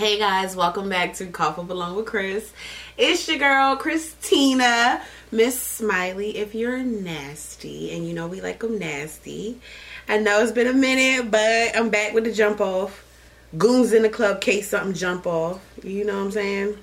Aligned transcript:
Hey 0.00 0.18
guys, 0.18 0.56
welcome 0.56 0.88
back 0.88 1.12
to 1.16 1.26
Cough 1.26 1.58
Up 1.58 1.68
Along 1.68 1.94
with 1.94 2.06
Chris. 2.06 2.54
It's 2.96 3.28
your 3.28 3.36
girl 3.36 3.76
Christina, 3.76 5.02
Miss 5.30 5.60
Smiley. 5.60 6.38
If 6.38 6.54
you're 6.54 6.78
nasty, 6.78 7.94
and 7.94 8.08
you 8.08 8.14
know 8.14 8.26
we 8.26 8.40
like 8.40 8.60
them 8.60 8.78
nasty, 8.78 9.60
I 10.08 10.16
know 10.16 10.40
it's 10.40 10.52
been 10.52 10.68
a 10.68 10.72
minute, 10.72 11.30
but 11.30 11.76
I'm 11.76 11.90
back 11.90 12.14
with 12.14 12.24
the 12.24 12.32
jump 12.32 12.62
off. 12.62 13.04
Goons 13.58 13.92
in 13.92 14.00
the 14.00 14.08
club, 14.08 14.40
case 14.40 14.70
something 14.70 14.94
jump 14.94 15.26
off. 15.26 15.60
You 15.82 16.06
know 16.06 16.16
what 16.16 16.24
I'm 16.24 16.30
saying? 16.30 16.78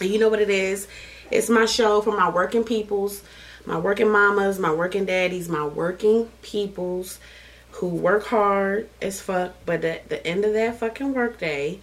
And 0.00 0.08
you 0.08 0.20
know 0.20 0.28
what 0.28 0.40
it 0.40 0.48
is? 0.48 0.86
It's 1.32 1.50
my 1.50 1.66
show 1.66 2.02
for 2.02 2.16
my 2.16 2.30
working 2.30 2.62
peoples, 2.62 3.24
my 3.66 3.78
working 3.78 4.12
mamas, 4.12 4.60
my 4.60 4.72
working 4.72 5.06
daddies, 5.06 5.48
my 5.48 5.66
working 5.66 6.30
peoples 6.42 7.18
who 7.72 7.88
work 7.88 8.26
hard 8.26 8.88
as 9.02 9.20
fuck, 9.20 9.54
but 9.66 9.84
at 9.84 10.08
the 10.08 10.24
end 10.24 10.44
of 10.44 10.52
that 10.52 10.78
fucking 10.78 11.14
workday, 11.14 11.80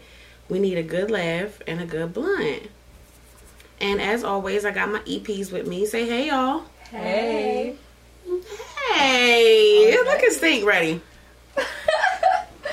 we 0.49 0.59
need 0.59 0.77
a 0.77 0.83
good 0.83 1.09
laugh 1.11 1.61
and 1.67 1.81
a 1.81 1.85
good 1.85 2.13
blunt. 2.13 2.69
And 3.81 4.01
as 4.01 4.23
always, 4.23 4.65
I 4.65 4.71
got 4.71 4.89
my 4.89 4.99
EPs 4.99 5.51
with 5.51 5.67
me. 5.67 5.85
Say 5.85 6.07
hey, 6.07 6.27
y'all. 6.27 6.63
Hey. 6.89 7.75
Hey, 8.93 9.97
look 10.05 10.23
at 10.23 10.31
Stink 10.31 10.65
ready. 10.65 11.01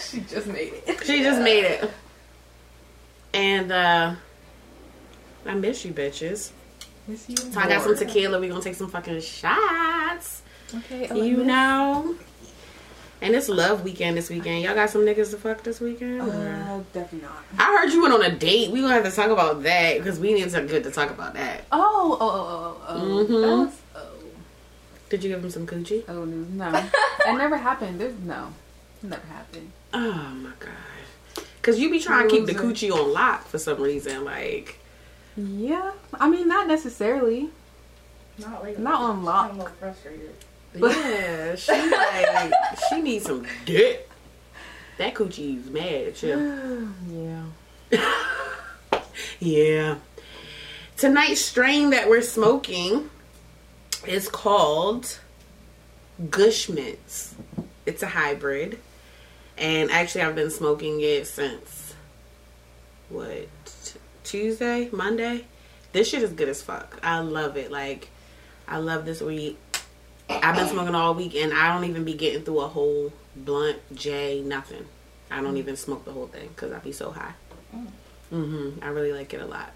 She 0.01 0.21
just 0.21 0.47
made 0.47 0.75
it. 0.87 1.07
She 1.07 1.23
just 1.23 1.41
made 1.41 1.65
it. 1.65 1.91
And 3.33 3.73
uh 3.73 4.15
I 5.47 5.55
miss 5.55 5.85
you 5.87 5.93
bitches. 5.95 6.51
Miss 7.07 7.29
you 7.31 7.37
So 7.37 7.59
I 7.59 7.67
got 7.69 7.83
some 7.83 7.97
tequila. 7.97 8.39
we 8.39 8.49
gonna 8.49 8.61
take 8.61 8.75
some 8.75 8.91
fucking 8.91 9.21
shots. 9.23 10.43
Okay. 10.75 11.09
You 11.15 11.45
know. 11.45 12.15
And 13.23 13.37
it's 13.37 13.49
love 13.49 13.85
weekend 13.85 14.17
this 14.17 14.29
weekend. 14.29 14.63
Y'all 14.65 14.75
got 14.75 14.91
some 14.91 15.03
niggas 15.03 15.31
to 15.31 15.37
fuck 15.37 15.63
this 15.63 15.81
weekend? 15.81 16.21
or- 16.23 16.25
Uh, 16.25 16.81
definitely 16.93 17.21
not. 17.29 17.45
I 17.59 17.79
heard 17.79 17.93
you 17.93 18.03
went 18.03 18.13
on 18.13 18.23
a 18.23 18.31
date. 18.35 18.73
We 18.73 18.81
gonna 18.81 18.93
have 18.95 19.05
to 19.05 19.13
talk 19.13 19.31
about 19.31 19.63
that 19.63 19.99
because 19.99 20.19
we 20.19 20.35
need 20.35 20.51
to 20.51 20.63
good 20.63 20.83
to 20.85 20.91
talk 20.91 21.11
about 21.11 21.35
that. 21.35 21.65
Oh, 21.71 22.19
oh, 22.21 22.29
oh, 22.29 22.83
oh, 22.89 22.97
oh. 22.99 23.25
Mhm. 23.25 23.41
That 23.43 23.57
was, 23.67 23.75
oh. 23.95 24.01
Did 25.09 25.23
you 25.23 25.31
give 25.31 25.45
him 25.45 25.51
some 25.51 25.67
coochie? 25.69 26.03
Oh, 26.09 26.25
no. 26.25 26.89
It 27.25 27.37
never 27.39 27.57
happened. 27.57 28.01
There's 28.01 28.19
no. 28.19 28.49
Never 29.03 29.27
happened. 29.29 29.71
Oh 29.95 30.01
my 30.35 30.51
god. 30.59 31.45
Cause 31.63 31.79
you 31.79 31.91
be 31.91 32.01
trying 32.01 32.29
to 32.29 32.35
keep 32.35 32.47
the 32.47 32.55
coochie 32.55 32.91
on 32.91 33.13
lock 33.13 33.47
for 33.47 33.59
some 33.59 33.81
reason. 33.81 34.25
Like 34.25 34.81
Yeah. 35.37 35.93
I 36.15 36.29
mean, 36.29 36.49
not 36.49 36.67
necessarily. 36.67 37.51
Not 38.39 38.65
like 38.65 38.79
Not 38.81 39.01
on 39.01 39.23
lock. 39.25 39.51
I'm 39.51 39.61
a 39.61 39.63
little 39.65 39.77
frustrated. 39.79 40.35
Yeah, 40.75 41.55
she 41.57 41.73
like 41.73 42.53
she 42.89 43.03
needs 43.03 43.27
some 43.27 43.47
dick. 43.65 44.09
That 44.99 45.15
coochie's 45.15 45.69
mad 45.71 46.09
at 46.09 46.23
you. 46.23 46.95
yeah. 47.91 47.99
Yeah. 49.39 49.97
Tonight's 50.97 51.41
strain 51.41 51.91
that 51.91 52.09
we're 52.09 52.23
smoking 52.23 53.11
is 54.07 54.29
called 54.29 55.19
Gushmints. 56.23 57.35
It's 57.85 58.03
a 58.03 58.07
hybrid. 58.07 58.79
And 59.59 59.91
actually 59.91 60.23
I've 60.23 60.37
been 60.37 60.51
smoking 60.51 61.01
it 61.01 61.27
since 61.27 61.95
what 63.09 63.49
Tuesday, 64.25 64.89
Monday. 64.93 65.45
This 65.93 66.09
shit 66.09 66.23
is 66.23 66.33
good 66.33 66.49
as 66.49 66.63
fuck. 66.63 66.99
I 67.03 67.19
love 67.19 67.57
it. 67.57 67.71
Like 67.73 68.09
I 68.69 68.79
love 68.79 69.05
this 69.05 69.21
weed. 69.21 69.57
I've 70.29 70.57
been 70.57 70.69
smoking 70.69 70.95
all 70.95 71.15
week 71.15 71.35
and 71.35 71.53
I 71.53 71.73
don't 71.73 71.89
even 71.89 72.05
be 72.05 72.15
getting 72.15 72.43
through 72.43 72.61
a 72.61 72.69
whole 72.69 73.13
blunt, 73.37 73.79
J, 73.95 74.41
nothing. 74.43 74.85
I 75.31 75.41
don't 75.43 75.57
even 75.57 75.77
smoke 75.77 76.05
the 76.05 76.13
whole 76.13 76.27
thing 76.27 76.49
because 76.49 76.73
I 76.73 76.79
be 76.79 76.93
so 76.93 77.11
high. 77.11 77.33
hmm 78.31 78.71
I 78.83 78.89
really 78.89 79.13
like 79.13 79.33
it 79.35 79.41
a 79.41 79.47
lot. 79.47 79.73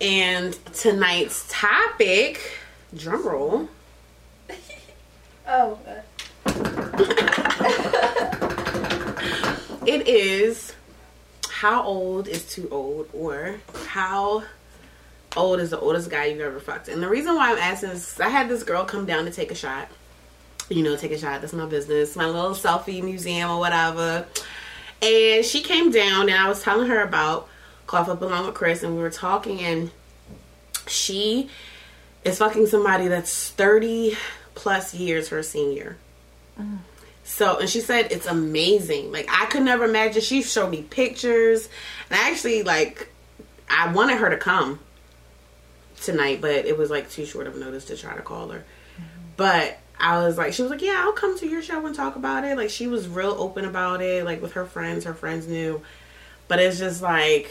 And 0.00 0.58
tonight's 0.74 1.46
topic, 1.48 2.40
drum 2.94 3.26
roll, 3.26 3.68
Oh, 5.46 5.78
it 9.86 10.06
is 10.06 10.74
how 11.48 11.82
old 11.82 12.28
is 12.28 12.46
too 12.48 12.68
old 12.70 13.08
or 13.12 13.56
how 13.86 14.44
old 15.36 15.60
is 15.60 15.70
the 15.70 15.78
oldest 15.78 16.10
guy 16.10 16.26
you've 16.26 16.40
ever 16.40 16.60
fucked. 16.60 16.88
And 16.88 17.02
the 17.02 17.08
reason 17.08 17.34
why 17.34 17.52
I'm 17.52 17.58
asking 17.58 17.90
is 17.90 18.20
I 18.20 18.28
had 18.28 18.48
this 18.48 18.62
girl 18.62 18.84
come 18.84 19.06
down 19.06 19.24
to 19.24 19.30
take 19.30 19.50
a 19.50 19.54
shot. 19.54 19.88
You 20.68 20.82
know, 20.82 20.96
take 20.96 21.12
a 21.12 21.18
shot. 21.18 21.40
That's 21.40 21.52
my 21.52 21.66
business. 21.66 22.16
My 22.16 22.26
little 22.26 22.52
selfie 22.52 23.02
museum 23.02 23.50
or 23.50 23.58
whatever. 23.58 24.26
And 25.00 25.44
she 25.44 25.62
came 25.62 25.90
down 25.90 26.28
and 26.28 26.38
I 26.38 26.48
was 26.48 26.62
telling 26.62 26.88
her 26.88 27.02
about 27.02 27.48
Cough 27.86 28.08
Up 28.08 28.22
Along 28.22 28.46
with 28.46 28.54
Chris 28.54 28.82
and 28.82 28.94
we 28.94 29.02
were 29.02 29.10
talking 29.10 29.60
and 29.60 29.90
she 30.86 31.50
is 32.24 32.38
fucking 32.38 32.66
somebody 32.66 33.08
that's 33.08 33.50
30 33.50 34.16
plus 34.54 34.94
years 34.94 35.28
her 35.28 35.42
senior. 35.42 35.96
So, 37.24 37.58
and 37.58 37.68
she 37.68 37.80
said 37.80 38.12
it's 38.12 38.26
amazing. 38.26 39.10
Like, 39.10 39.26
I 39.28 39.46
could 39.46 39.62
never 39.62 39.84
imagine. 39.84 40.22
She 40.22 40.42
showed 40.42 40.70
me 40.70 40.82
pictures. 40.82 41.68
And 42.10 42.20
I 42.20 42.30
actually, 42.30 42.62
like, 42.62 43.08
I 43.68 43.92
wanted 43.92 44.18
her 44.18 44.30
to 44.30 44.36
come 44.36 44.78
tonight, 46.02 46.40
but 46.40 46.66
it 46.66 46.76
was, 46.76 46.90
like, 46.90 47.10
too 47.10 47.24
short 47.24 47.46
of 47.46 47.56
notice 47.56 47.84
to 47.86 47.96
try 47.96 48.14
to 48.14 48.22
call 48.22 48.48
her. 48.48 48.64
But 49.36 49.78
I 49.98 50.18
was 50.18 50.36
like, 50.36 50.52
she 50.52 50.62
was 50.62 50.70
like, 50.70 50.82
yeah, 50.82 51.00
I'll 51.04 51.12
come 51.12 51.38
to 51.38 51.46
your 51.48 51.62
show 51.62 51.84
and 51.86 51.94
talk 51.94 52.16
about 52.16 52.44
it. 52.44 52.56
Like, 52.56 52.70
she 52.70 52.86
was 52.86 53.08
real 53.08 53.34
open 53.38 53.64
about 53.64 54.02
it, 54.02 54.24
like, 54.24 54.42
with 54.42 54.52
her 54.52 54.64
friends. 54.66 55.04
Her 55.04 55.14
friends 55.14 55.46
knew. 55.46 55.82
But 56.48 56.58
it's 56.58 56.78
just 56.78 57.00
like, 57.02 57.50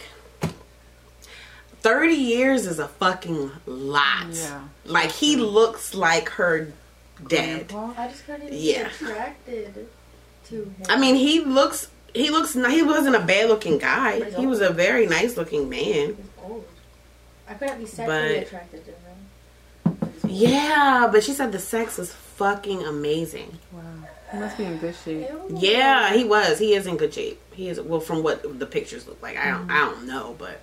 30 1.82 2.14
years 2.14 2.68
is 2.68 2.78
a 2.80 2.88
fucking 2.88 3.52
lot. 3.66 4.28
Yeah. 4.32 4.62
Like, 4.86 5.12
he 5.12 5.36
looks 5.38 5.96
like 5.96 6.30
her 6.30 6.72
dad. 7.28 7.68
Grandpa? 7.70 7.94
I 8.00 8.08
just 8.08 8.26
couldn't 8.26 8.54
Yeah. 8.54 8.88
attracted 8.88 9.88
to 10.50 10.56
him. 10.56 10.76
I 10.90 11.00
mean, 11.00 11.16
he 11.16 11.40
looks. 11.40 11.88
He 12.14 12.30
looks. 12.30 12.54
He 12.54 12.84
wasn't 12.84 13.16
a 13.16 13.20
bad 13.22 13.48
looking 13.48 13.78
guy. 13.78 14.30
He 14.32 14.46
was 14.46 14.60
a 14.60 14.70
very 14.70 15.08
nice 15.08 15.38
looking 15.38 15.70
man. 15.70 16.18
He's 17.52 17.62
old. 17.62 17.64
I 17.64 17.68
couldn't 17.68 17.80
be 17.84 17.86
sexually 17.90 18.36
But- 18.36 18.48
attracted 18.48 18.86
to 18.86 18.92
him. 18.92 20.14
Yeah, 20.28 21.10
but 21.12 21.24
she 21.24 21.34
said 21.34 21.52
the 21.52 21.60
sex 21.60 21.98
was 21.98 22.14
fucking 22.14 22.84
amazing. 22.84 23.58
Wow. 23.72 23.82
He 24.32 24.38
must 24.38 24.58
be 24.58 24.64
in 24.64 24.78
good 24.78 24.96
shape. 24.96 25.28
Ew. 25.30 25.58
Yeah, 25.60 26.14
he 26.14 26.24
was. 26.24 26.58
He 26.58 26.74
is 26.74 26.88
in 26.88 26.96
good 26.96 27.14
shape. 27.14 27.42
He 27.54 27.68
is. 27.68 27.82
Well, 27.82 28.00
from 28.00 28.24
what 28.24 28.60
the 28.60 28.66
pictures 28.66 29.06
look 29.08 29.22
like, 29.22 29.36
I 29.38 29.50
don't. 29.52 29.68
Mm-hmm. 29.68 29.72
I 29.72 29.80
don't 29.80 30.08
know, 30.08 30.36
but 30.40 30.62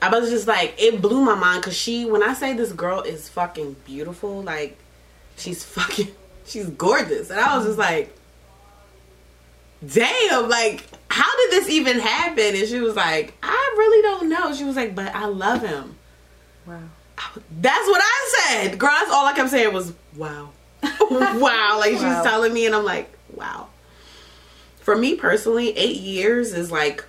I 0.00 0.08
was 0.18 0.30
just 0.30 0.46
like, 0.48 0.74
it 0.78 1.02
blew 1.02 1.20
my 1.22 1.34
mind 1.34 1.60
because 1.60 1.76
she. 1.76 2.06
When 2.06 2.22
I 2.22 2.32
say 2.32 2.54
this 2.54 2.72
girl 2.72 3.02
is 3.02 3.28
fucking 3.28 3.76
beautiful, 3.84 4.42
like 4.42 4.78
she's 5.36 5.62
fucking, 5.64 6.08
she's 6.46 6.70
gorgeous, 6.70 7.28
and 7.28 7.38
I 7.38 7.58
was 7.58 7.66
just 7.66 7.78
like, 7.78 8.16
damn, 9.86 10.48
like 10.48 10.84
how 11.10 11.36
did 11.36 11.50
this 11.50 11.68
even 11.70 11.98
happen? 11.98 12.54
And 12.54 12.66
she 12.68 12.78
was 12.80 12.96
like, 12.96 13.34
I 13.42 13.74
really 13.76 14.02
don't 14.02 14.28
know. 14.30 14.54
She 14.54 14.64
was 14.64 14.76
like, 14.76 14.94
but 14.94 15.14
I 15.14 15.26
love 15.26 15.60
him. 15.62 15.96
Wow. 16.68 16.82
That's 17.60 17.88
what 17.88 18.00
I 18.02 18.32
said. 18.38 18.78
Girl, 18.78 18.90
that's 18.90 19.10
all 19.10 19.26
I 19.26 19.32
kept 19.32 19.50
saying 19.50 19.72
was, 19.72 19.92
wow. 20.16 20.50
wow. 20.82 21.76
Like 21.78 21.92
she's 21.92 22.00
telling 22.00 22.52
me, 22.52 22.66
and 22.66 22.74
I'm 22.74 22.84
like, 22.84 23.10
wow. 23.34 23.68
For 24.80 24.96
me 24.96 25.16
personally, 25.16 25.76
eight 25.76 25.96
years 25.96 26.52
is 26.52 26.70
like 26.70 27.04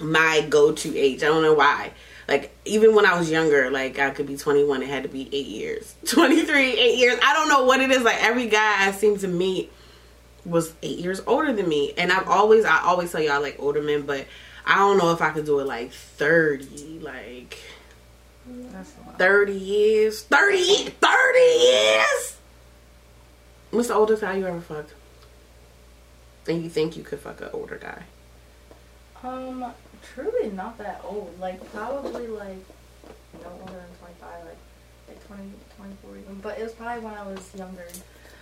my 0.00 0.46
go 0.48 0.72
to 0.72 0.98
age. 0.98 1.22
I 1.22 1.26
don't 1.26 1.42
know 1.42 1.54
why. 1.54 1.92
Like, 2.28 2.54
even 2.64 2.94
when 2.94 3.06
I 3.06 3.18
was 3.18 3.30
younger, 3.30 3.70
like 3.70 3.98
I 3.98 4.10
could 4.10 4.26
be 4.26 4.36
21, 4.36 4.82
it 4.82 4.88
had 4.88 5.02
to 5.02 5.08
be 5.08 5.28
eight 5.32 5.46
years. 5.46 5.94
23, 6.06 6.78
eight 6.78 6.98
years. 6.98 7.18
I 7.22 7.32
don't 7.32 7.48
know 7.48 7.64
what 7.64 7.80
it 7.80 7.90
is. 7.90 8.02
Like, 8.02 8.22
every 8.22 8.46
guy 8.46 8.86
I 8.86 8.92
seem 8.92 9.18
to 9.18 9.28
meet 9.28 9.72
was 10.44 10.72
eight 10.82 10.98
years 10.98 11.20
older 11.26 11.52
than 11.52 11.68
me. 11.68 11.92
And 11.98 12.12
I've 12.12 12.28
always, 12.28 12.64
I 12.64 12.82
always 12.82 13.10
tell 13.10 13.20
y'all, 13.20 13.42
like 13.42 13.56
older 13.58 13.82
men, 13.82 14.02
but 14.02 14.26
I 14.64 14.76
don't 14.76 14.98
know 14.98 15.12
if 15.12 15.20
I 15.20 15.30
could 15.30 15.44
do 15.44 15.58
it 15.58 15.66
like 15.66 15.90
30. 15.92 17.00
Like, 17.00 17.58
That's 17.58 17.58
a 17.58 17.58
lot. 17.58 17.79
30 19.18 19.52
years. 19.52 20.22
30, 20.22 20.90
30 20.90 21.38
years? 21.38 22.36
What's 23.70 23.88
the 23.88 23.94
oldest 23.94 24.22
guy 24.22 24.36
you 24.36 24.46
ever 24.46 24.60
fucked? 24.60 24.94
And 26.48 26.62
you 26.62 26.70
think 26.70 26.96
you 26.96 27.02
could 27.02 27.20
fuck 27.20 27.40
an 27.40 27.50
older 27.52 27.76
guy? 27.76 28.02
Um, 29.22 29.72
truly 30.14 30.50
not 30.50 30.78
that 30.78 31.00
old. 31.04 31.38
Like 31.38 31.72
probably 31.72 32.26
like 32.26 32.64
no 33.42 33.50
older 33.60 33.72
than 33.72 33.96
25, 34.00 34.44
like 34.46 34.56
like 35.08 35.26
20, 35.26 35.42
24 35.76 36.16
even. 36.16 36.34
But 36.40 36.58
it 36.58 36.62
was 36.62 36.72
probably 36.72 37.04
when 37.04 37.14
I 37.14 37.26
was 37.26 37.54
younger 37.54 37.84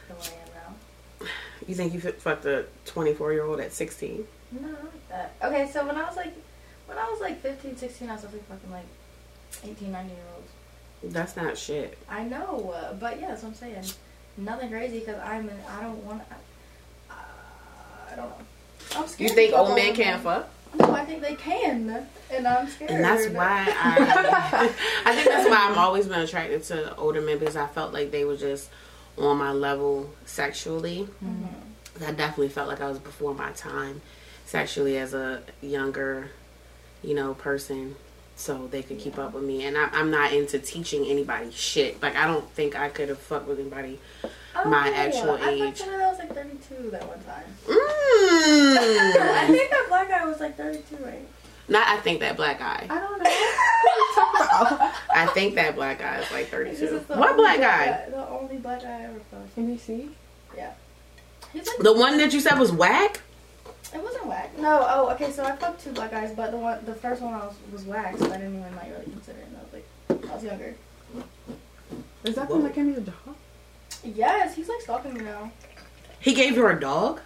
than 0.08 0.16
what 0.16 0.32
I 0.32 0.48
am 0.48 0.54
now. 0.54 1.28
You 1.66 1.74
think 1.74 1.92
you 1.92 2.00
could 2.00 2.14
fuck 2.14 2.44
a 2.44 2.64
24 2.86 3.32
year 3.32 3.44
old 3.44 3.60
at 3.60 3.72
16? 3.72 4.24
No, 4.52 4.60
not 4.60 4.84
like 4.84 5.08
that. 5.08 5.34
Okay, 5.42 5.68
so 5.70 5.86
when 5.86 5.96
I 5.96 6.04
was 6.04 6.16
like, 6.16 6.32
when 6.86 6.96
I 6.96 7.04
was 7.10 7.20
like 7.20 7.42
15, 7.42 7.76
16, 7.76 8.08
I 8.08 8.14
was 8.14 8.24
like 8.24 8.48
fucking 8.48 8.70
like 8.70 8.86
18, 9.64 9.92
19 9.92 10.10
year 10.10 10.18
olds. 10.34 11.14
That's 11.14 11.36
not 11.36 11.56
shit. 11.56 11.96
I 12.08 12.24
know, 12.24 12.74
uh, 12.74 12.94
but 12.94 13.20
yeah, 13.20 13.28
that's 13.28 13.42
what 13.42 13.50
I'm 13.50 13.54
saying. 13.54 13.84
Nothing 14.36 14.70
crazy 14.70 15.00
because 15.00 15.20
I'm, 15.20 15.48
an, 15.48 15.58
I 15.68 15.82
don't 15.82 16.04
want, 16.04 16.22
uh, 17.10 17.14
I 18.12 18.16
don't 18.16 18.28
know. 18.28 18.34
I'm 18.96 19.06
scared. 19.06 19.30
You 19.30 19.36
think 19.36 19.54
old 19.54 19.74
men 19.74 19.94
can't 19.94 20.22
fuck? 20.22 20.48
No, 20.78 20.92
I 20.92 21.04
think 21.04 21.22
they 21.22 21.34
can, 21.34 22.06
and 22.30 22.46
I'm 22.46 22.68
scared. 22.68 22.90
And 22.90 23.04
that's 23.04 23.26
why 23.28 23.64
I, 23.80 24.74
I 25.06 25.14
think 25.14 25.28
that's 25.28 25.48
why 25.48 25.68
I've 25.70 25.78
always 25.78 26.06
been 26.06 26.20
attracted 26.20 26.62
to 26.64 26.94
older 26.96 27.20
men 27.20 27.38
because 27.38 27.56
I 27.56 27.66
felt 27.66 27.92
like 27.92 28.10
they 28.10 28.24
were 28.24 28.36
just 28.36 28.68
on 29.16 29.38
my 29.38 29.52
level 29.52 30.10
sexually. 30.26 31.08
I 32.06 32.12
definitely 32.12 32.50
felt 32.50 32.68
like 32.68 32.80
I 32.80 32.88
was 32.88 32.98
before 32.98 33.34
my 33.34 33.50
time 33.52 34.02
sexually 34.46 34.98
as 34.98 35.14
a 35.14 35.42
younger, 35.60 36.30
you 37.02 37.14
know, 37.14 37.34
person. 37.34 37.96
So 38.38 38.68
they 38.68 38.82
could 38.84 39.00
keep 39.00 39.18
up 39.18 39.34
with 39.34 39.42
me, 39.42 39.64
and 39.64 39.76
I, 39.76 39.88
I'm 39.92 40.12
not 40.12 40.32
into 40.32 40.60
teaching 40.60 41.04
anybody 41.06 41.50
shit. 41.50 42.00
Like 42.00 42.14
I 42.14 42.24
don't 42.28 42.48
think 42.52 42.76
I 42.78 42.88
could 42.88 43.08
have 43.08 43.18
fucked 43.18 43.48
with 43.48 43.58
anybody 43.58 43.98
Oh, 44.54 44.64
my 44.68 44.88
yeah. 44.88 44.96
actual 44.96 45.32
I 45.42 45.50
age. 45.50 45.60
I 45.62 45.70
thought 45.72 45.86
that 45.98 46.10
was 46.10 46.18
like 46.20 46.34
32 46.34 46.90
that 46.90 47.06
one 47.08 47.18
time. 47.24 47.44
I 47.68 49.46
Mm. 49.48 49.56
think 49.56 49.70
that 49.70 49.86
black 49.88 50.08
guy 50.08 50.24
was 50.24 50.38
like 50.40 50.56
32, 50.56 50.96
right? 51.04 51.26
Not, 51.68 51.86
I 51.88 51.96
think 51.98 52.20
that 52.20 52.36
black 52.36 52.58
guy. 52.60 52.86
I 52.88 52.98
don't 52.98 53.18
know. 53.18 53.24
What 53.24 53.28
are 53.28 53.98
you 53.98 54.14
talking 54.14 54.76
about? 54.76 54.94
I 55.14 55.26
think 55.34 55.54
that 55.56 55.74
black 55.74 55.98
guy 55.98 56.18
is 56.20 56.30
like 56.32 56.46
32. 56.48 56.84
is 56.84 57.08
What 57.08 57.18
only 57.30 57.34
black 57.42 57.58
guy? 57.60 58.08
The 58.10 58.28
only 58.28 58.56
black 58.58 58.82
guy 58.82 59.00
I 59.00 59.02
ever 59.04 59.20
fucked. 59.30 59.54
Can 59.54 59.68
you 59.68 59.78
see? 59.78 60.10
Yeah. 60.56 60.72
like, 61.54 61.64
The 61.80 61.92
one 61.92 62.16
that 62.18 62.32
you 62.32 62.40
said 62.40 62.58
was 62.58 62.72
whack. 62.72 63.20
It 63.94 64.02
wasn't 64.02 64.26
whack. 64.26 64.56
No, 64.58 64.84
oh, 64.88 65.10
okay, 65.12 65.30
so 65.32 65.44
I 65.44 65.52
fucked 65.56 65.82
two 65.84 65.92
black 65.92 66.10
guys, 66.10 66.32
but 66.34 66.50
the 66.50 66.56
one, 66.58 66.84
the 66.84 66.94
first 66.94 67.22
one 67.22 67.34
I 67.34 67.38
was, 67.46 67.54
was 67.72 67.84
whack, 67.84 68.16
so 68.18 68.26
I 68.26 68.36
didn't 68.38 68.58
even 68.58 68.76
like 68.76 68.90
really 68.90 69.04
consider 69.04 69.38
it. 69.38 69.46
And 69.48 69.56
I 69.56 69.60
was 69.62 69.72
like, 69.72 70.30
I 70.30 70.34
was 70.34 70.44
younger. 70.44 70.74
Is 72.24 72.34
that 72.34 72.48
Whoa. 72.48 72.56
from 72.56 72.64
like 72.64 72.74
him 72.74 72.92
your 72.92 73.00
job? 73.00 73.36
Yes, 74.04 74.54
he's 74.54 74.68
like 74.68 74.80
stalking 74.82 75.14
me 75.14 75.20
now. 75.22 75.50
He 76.20 76.34
gave 76.34 76.56
you 76.56 76.66
a 76.66 76.74
dog. 76.74 77.20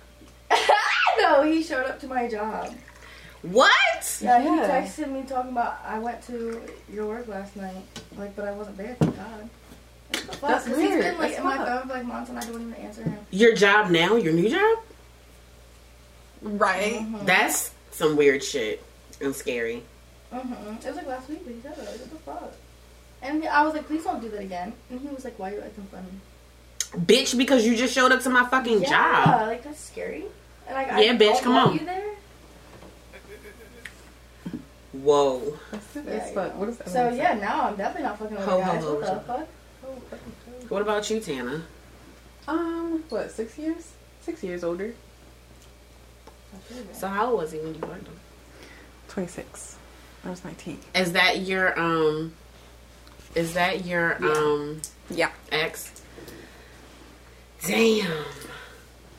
no, 1.18 1.42
he 1.42 1.62
showed 1.62 1.86
up 1.86 1.98
to 2.00 2.06
my 2.06 2.28
job. 2.28 2.74
What? 3.42 4.18
Yeah, 4.20 4.38
he 4.40 4.46
Yeah. 4.46 4.68
texted 4.82 5.10
me 5.10 5.22
talking 5.26 5.50
about 5.50 5.78
I 5.84 5.98
went 5.98 6.22
to 6.26 6.62
your 6.92 7.06
work 7.06 7.26
last 7.26 7.56
night, 7.56 7.82
like, 8.16 8.36
but 8.36 8.46
I 8.46 8.52
wasn't 8.52 8.76
there. 8.76 8.94
Thank 9.00 9.16
God. 9.16 9.48
What 9.48 10.12
the 10.12 10.18
fuck? 10.36 10.50
That's 10.50 10.66
'Cause 10.66 10.76
weird. 10.76 10.92
He's 10.92 11.04
been 11.04 11.18
like 11.18 11.28
That's 11.30 11.38
in 11.38 11.44
my 11.44 11.56
phone 11.56 11.82
for 11.88 11.94
like 11.94 12.04
months, 12.04 12.30
and 12.30 12.38
I 12.38 12.42
don't 12.42 12.60
even 12.60 12.74
answer 12.74 13.02
him. 13.02 13.18
Your 13.30 13.54
job 13.54 13.90
now? 13.90 14.14
Your 14.16 14.32
new 14.32 14.48
job? 14.48 14.78
Right. 16.42 16.94
Mhm. 17.00 17.24
That's 17.26 17.70
some 17.92 18.16
weird 18.16 18.42
shit 18.42 18.82
and 19.20 19.34
scary. 19.34 19.82
Mm-hmm. 20.32 20.74
It 20.76 20.86
was 20.86 20.96
like 20.96 21.06
last 21.06 21.28
week, 21.28 21.44
but 21.44 21.54
he 21.54 21.60
said 21.60 21.72
it. 21.72 21.78
Like, 21.78 21.88
what 22.00 22.10
the 22.10 22.16
fuck? 22.16 22.52
And 23.22 23.42
he- 23.42 23.48
I 23.48 23.62
was 23.64 23.74
like, 23.74 23.86
please 23.86 24.02
don't 24.04 24.20
do 24.20 24.28
that 24.30 24.40
again. 24.40 24.72
And 24.90 25.00
he 25.00 25.08
was 25.08 25.24
like, 25.24 25.38
why 25.38 25.50
are 25.50 25.54
you 25.54 25.60
acting 25.60 25.86
funny? 25.92 27.04
Bitch, 27.06 27.36
because 27.38 27.64
you 27.66 27.76
just 27.76 27.94
showed 27.94 28.12
up 28.12 28.20
to 28.22 28.30
my 28.30 28.44
fucking 28.46 28.82
yeah, 28.82 29.24
job. 29.24 29.46
like 29.48 29.62
that's 29.62 29.80
scary. 29.80 30.24
And 30.66 30.74
like, 30.74 30.88
Yeah, 30.88 31.12
I 31.12 31.16
bitch, 31.16 31.40
come 31.42 31.54
on. 31.56 31.74
You 31.74 31.84
there? 31.86 32.10
Whoa. 34.92 35.58
That's 35.70 35.86
stupid 35.86 36.12
Yeah, 36.12 36.20
as 36.20 36.28
you 36.28 36.34
fuck. 36.34 36.56
What 36.56 36.68
is 36.68 36.76
that? 36.78 36.88
So 36.90 37.08
yeah, 37.10 37.34
now 37.34 37.62
I'm 37.68 37.76
definitely 37.76 38.08
not 38.08 38.18
fucking 38.18 38.36
with 38.36 38.44
Ho, 38.44 38.60
ho, 38.60 38.72
guys. 38.72 38.82
ho, 38.84 38.94
what 38.94 39.00
the 39.02 39.14
ho. 39.14 39.46
fuck? 40.10 40.70
What 40.70 40.82
about 40.82 41.08
you, 41.10 41.20
Tana? 41.20 41.62
Um, 42.48 43.04
what? 43.08 43.30
Six 43.30 43.56
years? 43.58 43.92
Six 44.22 44.42
years 44.42 44.62
older. 44.64 44.94
So 46.92 47.08
how 47.08 47.30
old 47.30 47.38
was 47.40 47.52
he 47.52 47.58
when 47.58 47.74
you 47.74 47.80
fucked 47.80 48.06
him? 48.06 48.18
Twenty 49.08 49.28
six. 49.28 49.76
I 50.24 50.30
was 50.30 50.44
nineteen. 50.44 50.78
Is 50.94 51.12
that 51.12 51.40
your 51.40 51.78
um? 51.78 52.32
Is 53.34 53.54
that 53.54 53.84
your 53.84 54.16
Yeah. 54.20 54.28
um 54.28 54.82
Yeah. 55.10 55.30
ex? 55.50 55.90
Damn. 57.66 58.10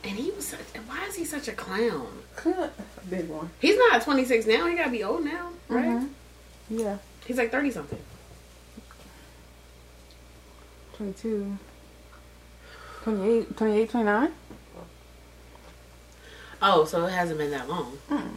And 0.04 0.12
he 0.18 0.32
was. 0.32 0.48
Such, 0.48 0.60
why 0.88 1.06
is 1.08 1.16
he 1.16 1.24
such 1.26 1.48
a 1.48 1.54
clown? 1.54 2.08
Big 3.10 3.28
one. 3.30 3.50
He's 3.60 3.78
not 3.78 4.02
26 4.02 4.46
now. 4.48 4.66
He 4.68 4.76
gotta 4.76 4.90
be 4.90 5.04
old 5.04 5.24
now, 5.24 5.50
right? 5.70 5.86
Mhm. 5.86 6.10
Yeah. 6.70 6.98
He's 7.26 7.38
like 7.38 7.52
30 7.52 7.72
something. 7.72 8.00
22. 10.98 11.58
28, 13.04 13.58
28, 13.58 13.90
29? 13.90 14.32
Oh, 16.66 16.86
so 16.86 17.06
it 17.06 17.12
hasn't 17.12 17.38
been 17.38 17.52
that 17.52 17.68
long. 17.68 17.98
Mm. 18.10 18.30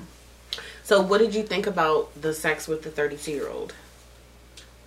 So 0.83 1.01
what 1.01 1.19
did 1.19 1.35
you 1.35 1.45
think 1.45 1.67
about 1.67 2.21
the 2.21 2.35
sex 2.35 2.67
with 2.67 2.83
the 2.83 2.91
32 2.91 3.31
year 3.31 3.49
old? 3.49 3.73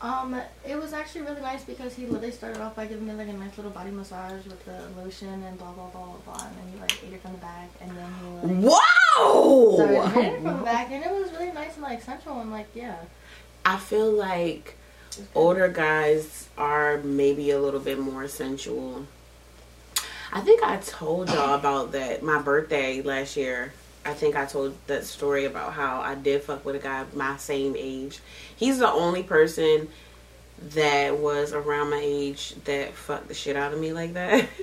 Um, 0.01 0.41
it 0.65 0.77
was 0.79 0.93
actually 0.93 1.21
really 1.21 1.41
nice 1.41 1.63
because 1.63 1.93
he 1.93 2.05
literally 2.05 2.31
started 2.31 2.61
off 2.61 2.75
by 2.75 2.85
giving 2.85 3.05
me 3.07 3.13
like 3.13 3.27
a 3.27 3.33
nice 3.33 3.57
little 3.57 3.71
body 3.71 3.91
massage 3.91 4.45
with 4.45 4.63
the 4.65 4.81
lotion 5.01 5.27
and 5.43 5.57
blah 5.57 5.71
blah 5.71 5.87
blah 5.87 6.05
blah 6.05 6.33
blah, 6.33 6.47
and 6.47 6.55
then 6.57 6.73
he 6.73 6.79
like 6.79 7.03
ate 7.03 7.13
it 7.13 7.21
from 7.21 7.33
the 7.33 7.37
back, 7.39 7.69
and 7.81 7.91
then 7.91 8.13
he 8.21 8.27
like 8.27 8.43
started 8.45 8.79
Whoa! 9.17 10.07
hitting 10.07 10.35
it 10.35 10.41
from 10.41 10.57
the 10.57 10.63
back, 10.63 10.91
and 10.91 11.03
it 11.03 11.11
was 11.11 11.31
really 11.31 11.51
nice 11.51 11.73
and 11.73 11.83
like 11.83 12.01
sensual 12.01 12.39
and 12.39 12.51
like 12.51 12.67
yeah. 12.73 12.95
I 13.65 13.75
feel 13.77 14.09
like 14.09 14.75
it 15.11 15.19
was 15.19 15.27
good. 15.27 15.27
older 15.35 15.67
guys 15.67 16.47
are 16.57 16.99
maybe 16.99 17.51
a 17.51 17.59
little 17.59 17.81
bit 17.81 17.99
more 17.99 18.27
sensual. 18.29 19.05
I 20.31 20.41
think 20.41 20.63
I 20.63 20.77
told 20.77 21.29
y'all 21.29 21.55
about 21.55 21.93
that 21.93 22.21
my 22.21 22.41
birthday 22.41 23.01
last 23.01 23.35
year. 23.35 23.73
I 24.05 24.13
think 24.13 24.35
I 24.35 24.45
told 24.45 24.75
that 24.87 25.05
story 25.05 25.45
about 25.45 25.73
how 25.73 26.01
I 26.01 26.15
did 26.15 26.43
fuck 26.43 26.63
with 26.63 26.75
a 26.75 26.79
guy 26.79 27.05
my 27.13 27.37
same 27.37 27.75
age. 27.77 28.19
He's 28.55 28.79
the 28.79 28.89
only 28.89 29.23
person 29.23 29.89
that 30.73 31.17
was 31.17 31.53
around 31.53 31.89
my 31.89 32.01
age 32.01 32.55
that 32.65 32.93
fucked 32.93 33.27
the 33.27 33.33
shit 33.33 33.55
out 33.55 33.73
of 33.73 33.79
me 33.79 33.93
like 33.93 34.13
that. 34.13 34.47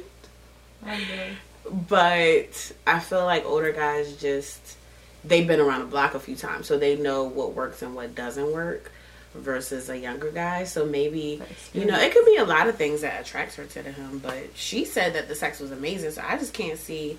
But 1.88 2.72
I 2.86 3.00
feel 3.00 3.24
like 3.24 3.44
older 3.44 3.72
guys 3.72 4.16
just 4.16 4.76
they've 5.24 5.46
been 5.46 5.60
around 5.60 5.80
the 5.80 5.86
block 5.86 6.14
a 6.14 6.20
few 6.20 6.36
times, 6.36 6.66
so 6.66 6.78
they 6.78 6.96
know 6.96 7.24
what 7.24 7.54
works 7.54 7.82
and 7.82 7.94
what 7.94 8.14
doesn't 8.14 8.52
work. 8.52 8.92
Versus 9.38 9.88
a 9.88 9.98
younger 9.98 10.30
guy, 10.30 10.64
so 10.64 10.86
maybe 10.86 11.40
you 11.72 11.84
know 11.84 11.98
it 11.98 12.12
could 12.12 12.24
be 12.24 12.36
a 12.36 12.44
lot 12.44 12.68
of 12.68 12.76
things 12.76 13.02
that 13.02 13.20
attracts 13.20 13.56
her 13.56 13.64
to 13.64 13.82
him. 13.82 14.18
But 14.18 14.50
she 14.54 14.84
said 14.84 15.14
that 15.14 15.28
the 15.28 15.34
sex 15.34 15.60
was 15.60 15.70
amazing, 15.70 16.10
so 16.12 16.22
I 16.26 16.36
just 16.38 16.54
can't 16.54 16.78
see 16.78 17.18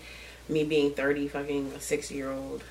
me 0.50 0.64
being 0.64 0.92
thirty, 0.92 1.28
fucking 1.28 1.74
a 1.76 1.80
six 1.80 2.12
year 2.12 2.32
old 2.32 2.64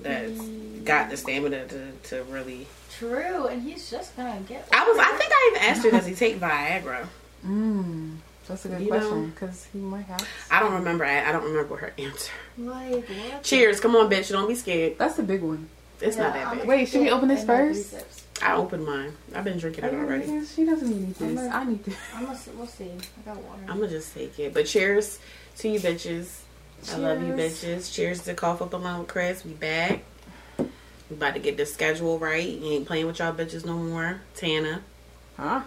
that's 0.00 0.40
got 0.84 1.10
the 1.10 1.16
stamina 1.16 1.66
to, 1.66 1.92
to 2.04 2.22
really. 2.24 2.66
True, 2.98 3.46
and 3.46 3.62
he's 3.62 3.90
just 3.90 4.16
gonna 4.16 4.40
get. 4.48 4.68
I 4.72 4.84
was, 4.84 4.98
I 4.98 5.16
think 5.16 5.32
I 5.32 5.50
even 5.50 5.68
asked 5.68 5.84
her, 5.84 5.90
does 5.90 6.06
he 6.06 6.14
take 6.26 6.38
Viagra? 6.38 7.06
Mm. 7.44 8.16
That's 8.46 8.64
a 8.66 8.68
good 8.68 8.82
You 8.82 8.88
question 8.88 9.30
because 9.30 9.66
he 9.72 9.78
might 9.78 10.04
have. 10.04 10.26
I 10.50 10.60
don't 10.60 10.74
remember. 10.74 11.04
I, 11.04 11.28
I 11.28 11.32
don't 11.32 11.44
remember 11.44 11.76
her 11.76 11.92
answer. 11.98 12.32
like 12.58 13.08
what? 13.08 13.42
Cheers, 13.42 13.80
come 13.80 13.96
on, 13.96 14.10
bitch, 14.10 14.30
don't 14.30 14.48
be 14.48 14.54
scared. 14.54 14.98
That's 14.98 15.16
the 15.16 15.22
big 15.22 15.42
one. 15.42 15.68
It's 16.00 16.16
not 16.16 16.34
that 16.34 16.54
big. 16.54 16.68
Wait, 16.68 16.88
should 16.88 17.00
we 17.00 17.10
open 17.10 17.28
this 17.28 17.44
first? 17.44 17.92
like, 17.92 18.02
three 18.02 18.08
first? 18.10 18.23
Sips. 18.34 18.42
I 18.46 18.54
opened 18.54 18.84
mine. 18.86 19.12
I've 19.34 19.44
been 19.44 19.58
drinking 19.58 19.84
it 19.84 19.94
already. 19.94 20.44
She 20.46 20.64
doesn't 20.64 20.88
need 20.88 21.16
I'm 21.20 21.34
this. 21.34 21.44
gonna- 21.44 21.48
I 21.54 21.64
need 21.64 21.84
this. 21.84 21.96
I'm 22.14 22.24
gonna, 22.26 22.38
we'll 22.56 22.66
see. 22.66 22.90
I 22.90 23.22
got 23.24 23.36
water. 23.42 23.62
I'm 23.68 23.78
gonna 23.78 23.88
just 23.88 24.14
take 24.14 24.38
it. 24.38 24.52
But 24.54 24.66
cheers 24.66 25.18
to 25.58 25.68
you 25.68 25.80
bitches. 25.80 26.40
I 26.92 26.96
love 26.98 27.22
you 27.22 27.32
bitches. 27.32 27.92
Cheers 27.94 28.24
to 28.24 28.34
Cough 28.34 28.60
Up 28.60 28.72
Alone 28.74 29.00
with 29.00 29.08
Chris. 29.08 29.44
We 29.44 29.52
back. 29.52 30.02
We 30.58 31.16
about 31.16 31.34
to 31.34 31.40
get 31.40 31.56
the 31.56 31.66
schedule 31.66 32.18
right. 32.18 32.46
You 32.48 32.72
ain't 32.72 32.86
playing 32.86 33.06
with 33.06 33.18
y'all 33.18 33.32
bitches 33.32 33.64
no 33.64 33.74
more. 33.74 34.20
Tana. 34.34 34.82
Huh? 35.36 35.62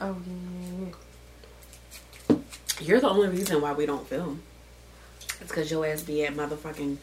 Oh, 0.00 0.16
yeah, 0.26 0.90
yeah, 2.28 2.36
You're 2.80 3.00
the 3.00 3.08
only 3.08 3.28
reason 3.28 3.60
why 3.62 3.72
we 3.72 3.86
don't 3.86 4.06
film. 4.06 4.42
It's 5.40 5.48
because 5.48 5.70
your 5.70 5.86
ass 5.86 6.02
be 6.02 6.24
at 6.24 6.34
motherfucking 6.34 6.96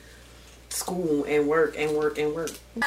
school 0.70 1.24
and 1.26 1.48
work 1.48 1.76
and 1.78 1.96
work 1.96 2.18
and 2.18 2.34
work. 2.34 2.52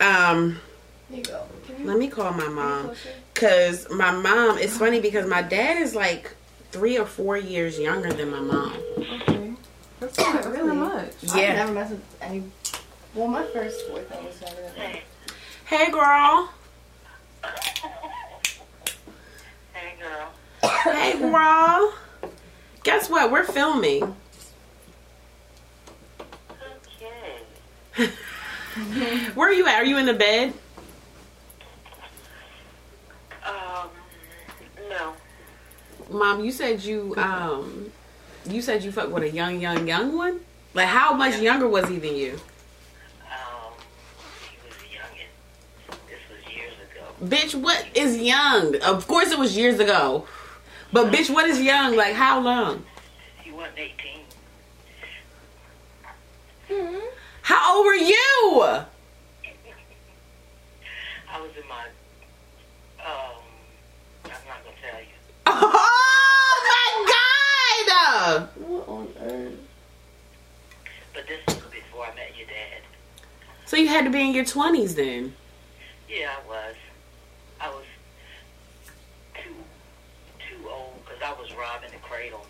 Um, 0.00 0.60
Here 1.08 1.18
you 1.18 1.24
go. 1.24 1.46
You, 1.78 1.84
let 1.86 1.98
me 1.98 2.08
call 2.08 2.32
my 2.32 2.48
mom. 2.48 2.92
Cause 3.34 3.88
my 3.90 4.10
mom, 4.10 4.58
it's 4.58 4.76
funny 4.76 5.00
because 5.00 5.26
my 5.28 5.42
dad 5.42 5.80
is 5.80 5.94
like 5.94 6.34
three 6.70 6.98
or 6.98 7.06
four 7.06 7.36
years 7.36 7.78
younger 7.78 8.12
than 8.12 8.30
my 8.30 8.40
mom. 8.40 8.72
Okay. 8.98 9.52
That's 10.00 10.18
not, 10.18 10.44
Really? 10.46 10.66
not 10.76 10.94
much. 10.94 11.12
I 11.34 11.40
Yeah. 11.40 11.52
never 11.54 11.72
messed 11.72 11.90
with 11.92 12.02
any. 12.22 12.42
Well, 13.14 13.26
my 13.28 13.44
first 13.46 13.88
boyfriend 13.88 14.24
was 14.26 14.40
younger 14.40 14.62
than 14.62 14.74
that. 14.76 15.00
Hey 15.64 15.90
girl. 15.90 16.50
Hey 19.72 19.94
girl. 20.00 20.32
Hey 20.92 21.18
girl. 21.18 21.94
Guess 22.84 23.08
what? 23.10 23.30
We're 23.30 23.44
filming. 23.44 24.14
Okay. 27.96 28.10
Where 29.34 29.48
are 29.48 29.52
you 29.52 29.66
at? 29.66 29.74
Are 29.80 29.84
you 29.84 29.98
in 29.98 30.06
the 30.06 30.14
bed? 30.14 30.52
Mom, 36.10 36.44
you 36.44 36.52
said 36.52 36.82
you 36.82 37.14
um 37.16 37.90
you 38.48 38.62
said 38.62 38.82
you 38.82 38.90
fucked 38.92 39.10
with 39.10 39.22
a 39.22 39.30
young, 39.30 39.60
young, 39.60 39.86
young 39.86 40.16
one? 40.16 40.40
Like 40.74 40.88
how 40.88 41.12
much 41.14 41.38
younger 41.40 41.68
was 41.68 41.88
he 41.88 41.98
than 41.98 42.14
you? 42.14 42.38
Um, 43.22 43.72
he 44.50 44.56
was 44.64 44.74
youngin. 44.90 45.28
This 46.08 46.20
was 46.30 46.40
years 46.54 46.74
ago. 46.90 47.04
Bitch, 47.24 47.54
what 47.60 47.86
is 47.94 48.18
young? 48.18 48.76
Of 48.82 49.06
course 49.06 49.30
it 49.30 49.38
was 49.38 49.56
years 49.56 49.78
ago. 49.80 50.26
But 50.92 51.10
bitch, 51.12 51.30
what 51.32 51.48
is 51.48 51.60
young? 51.60 51.96
Like 51.96 52.14
how 52.14 52.40
long? 52.40 52.84
He 53.42 53.50
wasn't 53.50 53.78
18. 53.78 53.94
How 57.42 57.76
old 57.76 57.86
were 57.86 57.94
you? 57.94 58.78
my, 61.68 61.84
um, 63.04 63.42
I'm 64.24 64.30
not 64.30 64.64
gonna 64.64 64.76
tell 64.80 65.00
you. 65.00 65.06
Oh 65.46 66.64
my 66.68 66.88
god! 67.94 68.48
What 68.56 68.88
on 68.88 69.08
earth? 69.20 69.58
But 71.18 71.26
this 71.26 71.40
was 71.48 71.64
before 71.72 72.06
I 72.06 72.14
met 72.14 72.36
your 72.38 72.46
dad. 72.46 72.80
So 73.66 73.76
you 73.76 73.88
had 73.88 74.04
to 74.04 74.10
be 74.10 74.20
in 74.20 74.32
your 74.32 74.44
twenties 74.44 74.94
then. 74.94 75.34
Yeah, 76.08 76.30
I 76.30 76.46
was. 76.46 76.76
I 77.60 77.68
was 77.70 77.82
too 79.34 79.52
too 80.38 80.68
old 80.70 81.04
because 81.04 81.20
I 81.20 81.32
was 81.32 81.52
robbing 81.56 81.90
the 81.90 81.98
cradle. 81.98 82.46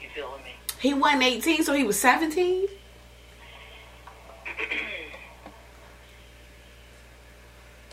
You 0.00 0.08
feeling 0.14 0.42
me? 0.42 0.54
He 0.80 0.94
wasn't 0.94 1.24
eighteen, 1.24 1.62
so 1.64 1.74
he 1.74 1.84
was 1.84 2.00
seventeen. 2.00 2.66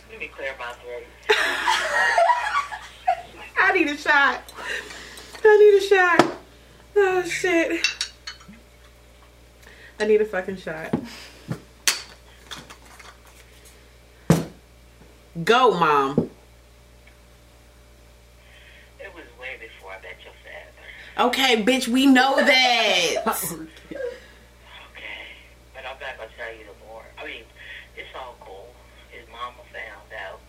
Let 0.09 0.17
me 0.17 0.27
clear 0.29 0.55
my 0.57 0.71
throat. 0.75 1.03
I 3.61 3.73
need 3.73 3.87
a 3.87 3.97
shot. 3.97 4.49
I 5.43 5.57
need 5.57 5.77
a 5.77 5.81
shot. 5.81 6.37
Oh 6.95 7.21
shit. 7.23 7.85
I 9.99 10.05
need 10.05 10.21
a 10.21 10.25
fucking 10.25 10.55
shot. 10.57 10.93
Go, 15.43 15.71
mom. 15.77 16.29
It 18.99 19.13
was 19.13 19.25
way 19.39 19.57
before 19.59 19.91
I 19.91 20.01
met 20.01 20.17
your 20.23 20.33
father. 20.43 21.27
Okay, 21.27 21.63
bitch, 21.63 21.87
we 21.87 22.05
know 22.05 22.35
that. 22.37 23.23
Okay, 24.91 25.25
but 25.73 25.83
I'm 25.85 25.99
not 25.99 26.17
gonna 26.17 26.29
tell 26.37 26.51
you 26.53 26.65
the 26.65 26.85
more. 26.87 27.03
I 27.17 27.25
mean, 27.25 27.43
it's 27.97 28.09
all 28.15 28.35
cool. 28.41 28.73
His 29.11 29.27
mama 29.29 29.63
found 29.71 30.11
out. 30.27 30.39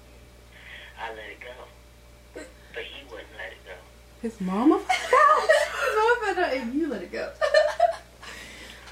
I 0.98 1.10
let 1.10 1.30
it 1.30 1.40
go, 1.40 2.42
but 2.74 2.82
he 2.82 3.04
wouldn't 3.04 3.28
let 3.36 3.52
it 3.52 3.64
go. 3.64 3.74
His 4.22 4.40
mama 4.40 4.78
found 4.78 4.90
out. 4.90 5.48
His 5.48 5.96
mama 5.96 6.14
found 6.24 6.38
out 6.38 6.52
and 6.54 6.74
you 6.74 6.88
let 6.88 7.02
it 7.02 7.12
go. 7.12 7.32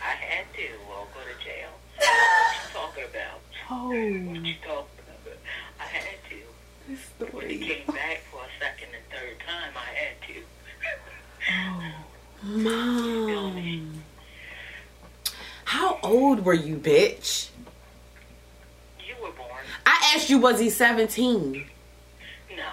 I 0.03 0.11
had 0.13 0.47
to, 0.55 0.67
or 0.89 1.07
go 1.13 1.21
to 1.21 1.45
jail. 1.45 1.69
What 1.97 2.55
you 2.65 2.81
talking 2.99 3.11
about? 3.11 3.41
Oh, 3.71 3.89
What 3.89 4.45
you 4.45 4.55
talking 4.65 5.05
about? 5.07 5.39
I 5.81 5.85
had 5.85 6.17
to. 6.31 6.37
this 6.89 7.01
story. 7.01 7.31
When 7.33 7.49
he 7.51 7.59
came 7.59 7.87
back 7.87 8.23
for 8.31 8.41
a 8.41 8.49
second 8.61 8.89
and 8.95 9.05
third 9.11 9.39
time, 9.47 9.73
I 9.77 9.95
had 9.95 10.17
to. 10.29 10.43
oh, 11.53 12.49
Mom. 12.59 14.03
How 15.65 15.99
old 16.03 16.45
were 16.45 16.55
you, 16.55 16.77
bitch? 16.77 17.51
You 19.07 19.15
were 19.23 19.33
born. 19.33 19.65
I 19.85 20.13
asked 20.15 20.31
you, 20.31 20.39
was 20.39 20.59
he 20.59 20.71
17? 20.71 21.65
No. 22.57 22.65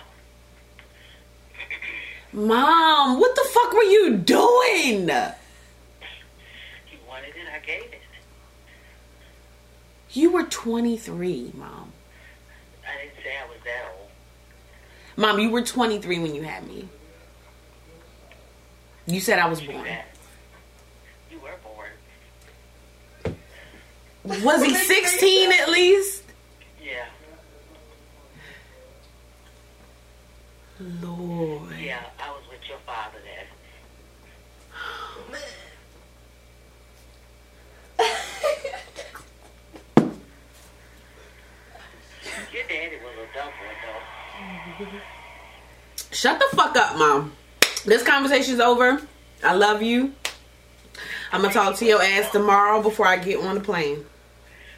Mom, 2.42 3.20
what 3.20 3.36
the 3.36 3.48
fuck 3.54 3.74
were 3.74 3.84
you 3.84 4.16
doing? 4.18 5.10
He 6.86 6.98
wanted 7.08 7.30
it, 7.36 7.48
I 7.54 7.60
gave 7.66 7.84
it. 7.84 8.02
You 10.16 10.32
were 10.32 10.44
23, 10.44 11.52
Mom. 11.56 11.92
I 12.88 13.04
didn't 13.04 13.16
say 13.22 13.36
I 13.38 13.46
was 13.50 13.58
that 13.66 13.84
old. 14.00 14.10
Mom, 15.18 15.40
you 15.40 15.50
were 15.50 15.62
23 15.62 16.20
when 16.20 16.34
you 16.34 16.42
had 16.42 16.66
me. 16.66 16.88
You 19.08 19.20
said 19.20 19.40
I 19.40 19.50
was 19.50 19.60
born. 19.60 19.86
You 21.30 21.40
were 21.40 21.58
born. 21.64 23.36
Was 24.46 24.64
he 24.64 24.74
16 24.76 25.52
at 25.52 25.70
least? 25.70 26.24
Yeah. 26.82 27.08
Lord. 30.80 31.74
Yeah, 31.78 32.06
I 32.24 32.30
was 32.32 32.44
with 32.50 32.62
your 32.70 32.80
father 32.86 33.18
then. 33.26 33.46
Your 42.56 42.64
daddy 42.70 42.96
was 43.04 43.14
a 43.20 43.28
dumb 43.36 43.48
one, 43.48 43.76
though. 43.84 44.56
Shut 46.12 46.40
the 46.40 46.56
fuck 46.56 46.76
up, 46.78 46.98
Mom. 46.98 47.34
This 47.86 48.04
conversation's 48.04 48.60
over. 48.60 49.02
I 49.44 49.54
love 49.54 49.82
you. 49.82 50.14
I'm 51.32 51.42
gonna 51.42 51.54
talk 51.54 51.76
to 51.78 51.86
your 51.86 52.02
ass 52.02 52.32
tomorrow 52.32 52.82
before 52.82 53.06
I 53.08 53.18
get 53.18 53.40
on 53.40 53.56
the 53.56 53.62
plane. 53.62 54.06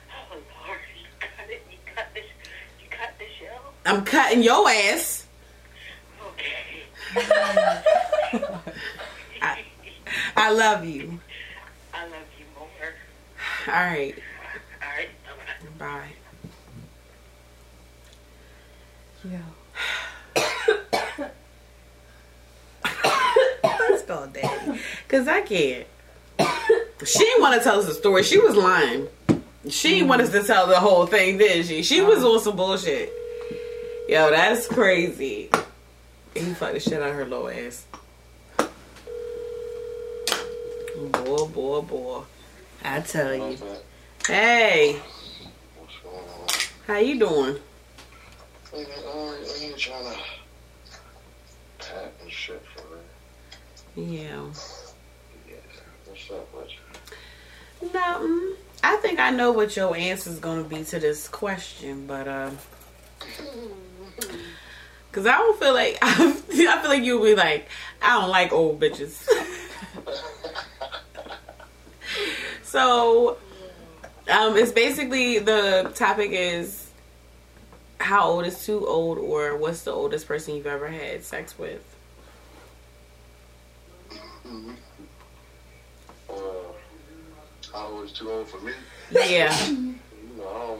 Oh, 0.10 0.34
Lord, 0.34 0.80
you 1.00 1.06
cut 1.20 1.50
it. 1.50 1.62
You 1.72 1.78
cut 1.96 2.08
this. 2.14 2.26
You 2.82 2.90
cut 2.90 3.14
the 3.20 3.26
show? 3.40 3.56
I'm 3.86 4.04
cutting 4.04 4.44
your 4.44 4.68
ass. 4.68 5.26
Okay. 6.28 6.84
I, 9.42 9.64
I 10.36 10.52
love 10.52 10.86
you. 10.86 11.20
I 11.94 12.04
love 12.06 12.28
you 12.40 12.46
more. 12.58 12.68
All 13.68 13.74
right. 13.74 14.16
All 14.82 14.90
right. 14.90 15.10
Bye-bye. 15.78 15.86
Bye. 15.86 16.14
Yo. 19.24 19.40
Let's 23.90 24.04
go, 24.04 24.28
Daddy. 24.32 24.80
Cause 25.18 25.28
I 25.28 25.42
can't. 25.42 25.88
She 27.04 27.18
didn't 27.18 27.42
want 27.42 27.56
to 27.56 27.64
tell 27.64 27.80
us 27.80 27.88
the 27.88 27.96
story. 27.96 28.22
She 28.22 28.38
was 28.38 28.56
lying. 28.56 29.08
She 29.68 29.96
didn't 29.96 30.10
want 30.10 30.22
us 30.22 30.30
to 30.30 30.44
tell 30.44 30.68
the 30.68 30.80
whole 30.80 31.08
thing, 31.08 31.40
did 31.40 31.66
she? 31.66 31.82
She 31.82 32.02
was 32.02 32.20
uh-huh. 32.20 32.34
on 32.34 32.40
some 32.40 32.56
bullshit. 32.56 33.12
Yo, 34.08 34.30
that's 34.30 34.68
crazy. 34.68 35.50
He 36.36 36.54
fucked 36.54 36.74
the 36.76 36.80
shit 36.80 37.02
out 37.02 37.10
of 37.10 37.16
her 37.16 37.26
little 37.26 37.50
ass. 37.50 37.88
Boy, 40.96 41.48
boy, 41.48 41.82
boy. 41.82 42.22
I 42.84 43.00
tell 43.00 43.34
you. 43.34 43.58
Hey, 44.28 45.02
What's 45.80 45.98
going 46.04 46.16
on? 46.16 46.48
how 46.86 47.00
you 47.00 47.18
doing? 47.18 47.56
Nigga, 48.72 49.16
um, 49.16 49.34
I 49.34 49.64
ain't 49.64 49.78
trying 49.80 50.14
to 50.14 50.20
pat 51.80 52.14
and 52.22 52.32
shit 52.32 52.62
for 52.76 52.82
her. 52.82 53.00
Yeah. 53.96 54.44
Yeah. 54.46 54.87
What's 56.08 56.32
up 56.32 56.54
with 56.54 56.70
you? 57.82 57.92
Nothing. 57.94 58.54
I 58.84 58.96
think 58.98 59.20
I 59.20 59.32
know 59.32 59.52
what 59.52 59.76
your 59.76 59.96
answer 59.96 60.30
is 60.30 60.40
going 60.40 60.64
to 60.64 60.70
be 60.70 60.84
to 60.86 61.00
this 61.00 61.28
question, 61.28 62.08
but 62.08 62.28
uh, 62.28 62.52
cause 65.12 65.26
I 65.26 65.38
don't 65.38 65.60
feel 65.60 65.74
like 65.74 65.98
I 66.02 66.32
feel 66.32 66.90
like 66.90 67.04
you'll 67.04 67.24
be 67.24 67.36
like, 67.36 67.68
I 68.02 68.20
don't 68.20 68.30
like 68.30 68.54
old 68.54 68.80
bitches. 68.80 69.28
so, 72.64 73.38
um, 74.30 74.56
it's 74.56 74.72
basically 74.72 75.40
the 75.40 75.92
topic 75.96 76.32
is 76.32 76.90
how 78.00 78.30
old 78.30 78.46
is 78.46 78.64
too 78.66 78.88
old, 78.88 79.18
or 79.18 79.58
what's 79.58 79.82
the 79.82 79.92
oldest 79.92 80.28
person 80.28 80.56
you've 80.56 80.68
ever 80.68 80.88
had 80.88 81.24
sex 81.24 81.58
with? 81.58 81.84
Uh, 84.46 84.74
was 88.08 88.18
too 88.18 88.32
old 88.32 88.48
for 88.48 88.60
me. 88.62 88.72
Yeah, 89.12 89.54
You 89.70 89.96
know, 90.38 90.80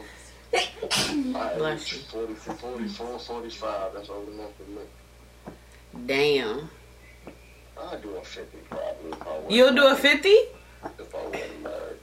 um, 0.54 1.36
I 1.36 1.54
Bless 1.58 1.92
you. 1.92 1.98
40, 1.98 2.34
44, 2.34 3.18
45. 3.18 3.92
That's 3.94 4.08
old 4.08 4.28
enough 4.28 4.50
for 4.56 4.70
me. 4.70 6.06
damn. 6.06 6.70
I'd 7.80 8.02
do 8.02 8.16
a 8.16 8.22
50 8.24 8.58
probably. 8.70 9.12
If 9.12 9.22
I 9.22 9.26
wasn't 9.30 9.50
You'll 9.52 9.74
do 9.74 9.86
a 9.88 9.94
fifty? 9.94 10.28
If 10.28 11.14
I 11.14 11.26
wasn't 11.26 11.62
married. 11.62 11.96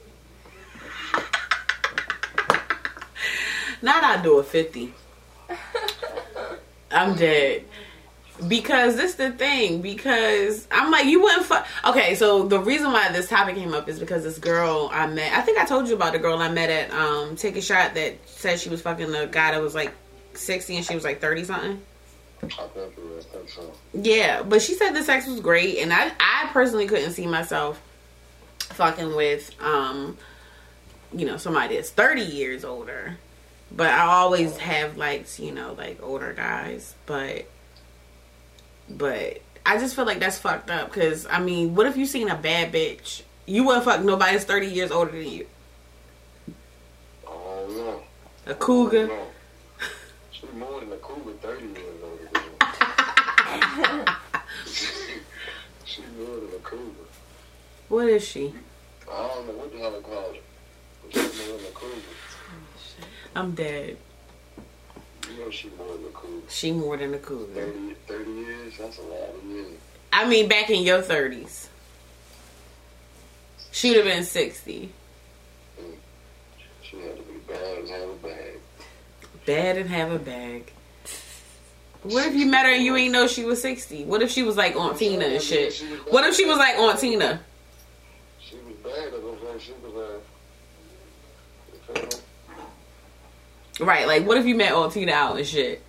Not 3.82 4.04
I 4.04 4.22
do 4.22 4.38
a 4.38 4.42
50. 4.44 4.94
I'm 6.90 7.14
dead. 7.14 7.64
Because 8.48 8.96
this 8.96 9.14
the 9.14 9.30
thing. 9.30 9.80
Because 9.80 10.66
I'm 10.70 10.90
like, 10.90 11.06
you 11.06 11.22
wouldn't 11.22 11.46
fuck. 11.46 11.66
Okay, 11.84 12.14
so 12.14 12.46
the 12.46 12.58
reason 12.58 12.92
why 12.92 13.10
this 13.12 13.28
topic 13.28 13.56
came 13.56 13.74
up 13.74 13.88
is 13.88 13.98
because 13.98 14.24
this 14.24 14.38
girl 14.38 14.90
I 14.92 15.06
met. 15.06 15.32
I 15.32 15.42
think 15.42 15.58
I 15.58 15.64
told 15.64 15.88
you 15.88 15.94
about 15.94 16.12
the 16.12 16.18
girl 16.18 16.38
I 16.38 16.50
met 16.50 16.70
at 16.70 16.92
um 16.92 17.36
Take 17.36 17.56
a 17.56 17.62
Shot 17.62 17.94
that 17.94 18.16
said 18.26 18.60
she 18.60 18.68
was 18.68 18.82
fucking 18.82 19.10
the 19.10 19.26
guy 19.26 19.52
that 19.52 19.62
was 19.62 19.74
like 19.74 19.92
60 20.34 20.76
and 20.76 20.84
she 20.84 20.94
was 20.94 21.04
like 21.04 21.20
30 21.20 21.44
something. 21.44 21.82
Yeah, 23.94 24.42
but 24.42 24.62
she 24.62 24.74
said 24.74 24.92
the 24.92 25.02
sex 25.02 25.26
was 25.26 25.40
great, 25.40 25.78
and 25.78 25.92
I 25.92 26.12
I 26.20 26.50
personally 26.52 26.86
couldn't 26.86 27.12
see 27.12 27.26
myself 27.26 27.80
fucking 28.58 29.14
with 29.14 29.54
um 29.60 30.16
you 31.12 31.24
know 31.24 31.36
somebody 31.36 31.76
that's 31.76 31.90
thirty 31.90 32.22
years 32.22 32.64
older. 32.64 33.16
But 33.72 33.88
I 33.88 34.06
always 34.06 34.56
have 34.58 34.96
liked 34.96 35.38
you 35.40 35.52
know 35.52 35.72
like 35.72 36.02
older 36.02 36.32
guys, 36.34 36.94
but 37.06 37.46
but 38.88 39.40
I 39.64 39.78
just 39.78 39.96
feel 39.96 40.04
like 40.04 40.20
that's 40.20 40.38
fucked 40.38 40.70
up 40.70 40.92
because 40.92 41.26
I 41.26 41.40
mean, 41.40 41.74
what 41.74 41.86
if 41.86 41.96
you 41.96 42.06
seen 42.06 42.28
a 42.28 42.36
bad 42.36 42.72
bitch? 42.72 43.22
You 43.46 43.64
wouldn't 43.64 43.84
fuck 43.84 44.02
nobody 44.02 44.32
that's 44.32 44.44
thirty 44.44 44.66
years 44.66 44.90
older 44.90 45.12
than 45.12 45.28
you. 45.28 45.46
I 47.28 47.30
don't. 47.30 48.02
A 48.46 48.54
cougar. 48.54 49.08
No. 49.08 49.26
She 50.30 50.46
more 50.56 50.80
than 50.80 50.92
a 50.92 50.96
cougar, 50.96 51.32
30 51.42 51.66
years 51.66 52.02
older 52.04 52.28
than 52.32 52.42
me. 52.42 52.50
she 55.84 56.02
more 56.18 56.36
than 56.36 56.54
a 56.54 56.62
cougar. 56.62 57.06
What 57.88 58.08
is 58.08 58.24
she? 58.24 58.54
I 59.10 59.28
don't 59.28 59.46
know 59.46 59.52
what 59.54 59.72
the 59.72 59.78
hell 59.78 59.96
I 59.96 60.00
call 60.00 60.30
it. 60.32 60.44
But 61.02 61.12
she 61.12 61.18
more 61.18 61.56
than 61.56 61.66
a 61.66 61.70
cougar. 61.70 62.00
I'm 63.34 63.54
dead. 63.54 63.96
You 65.30 65.44
know 65.44 65.50
she 65.50 65.70
more 65.76 65.96
than 65.96 66.04
a 66.06 66.08
cougar. 66.08 66.46
She 66.48 66.72
more 66.72 66.96
than 66.96 67.14
a 67.14 67.18
cougar. 67.18 67.52
30, 67.54 67.94
30 68.06 68.30
years? 68.30 68.78
That's 68.78 68.98
a 68.98 69.02
lot 69.02 69.34
of 69.34 69.44
years. 69.44 69.76
I 70.12 70.28
mean, 70.28 70.48
back 70.48 70.70
in 70.70 70.82
your 70.82 71.02
30s. 71.02 71.68
She 73.72 73.90
would 73.90 73.98
have 73.98 74.06
been 74.06 74.24
60. 74.24 74.90
She 76.82 76.96
had 76.98 77.16
to 77.16 77.22
be 77.22 77.38
bad 77.46 77.78
and 77.78 77.88
have 77.88 78.08
a 78.08 78.14
bag. 78.14 78.60
Bad 79.44 79.76
and 79.76 79.90
have 79.90 80.12
a 80.12 80.18
bag. 80.18 80.72
What 82.02 82.26
if 82.26 82.34
you 82.34 82.46
met 82.46 82.66
her 82.66 82.72
and 82.72 82.84
you 82.84 82.94
ain't 82.94 83.12
know 83.12 83.26
she 83.26 83.44
was 83.44 83.60
60? 83.60 84.04
What 84.04 84.22
if 84.22 84.30
she 84.30 84.42
was 84.44 84.56
like 84.56 84.76
Aunt 84.76 84.96
Tina 84.96 85.24
and 85.24 85.42
shit? 85.42 85.82
What 86.10 86.24
if 86.24 86.36
she 86.36 86.44
was 86.44 86.56
like 86.56 86.76
Aunt 86.76 87.00
Tina? 87.00 87.40
She 88.40 88.56
was 88.56 88.76
bad, 88.76 89.12
that's 89.12 89.22
what 89.22 89.52
I'm. 89.52 89.58
She 89.58 89.72
was, 89.82 89.94
uh, 89.94 90.18
feel 91.92 92.02
me? 92.04 92.08
Right, 93.78 94.06
like 94.06 94.26
what 94.26 94.38
if 94.38 94.46
you 94.46 94.54
met 94.54 94.72
Aunt 94.72 94.92
Tina 94.92 95.12
out 95.12 95.36
and 95.36 95.46
shit? 95.46 95.82